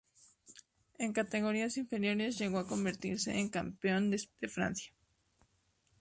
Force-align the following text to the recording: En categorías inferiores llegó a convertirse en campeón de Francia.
En 0.97 1.13
categorías 1.13 1.77
inferiores 1.77 2.39
llegó 2.39 2.57
a 2.57 2.65
convertirse 2.65 3.37
en 3.37 3.49
campeón 3.49 4.09
de 4.09 4.17
Francia. 4.49 4.91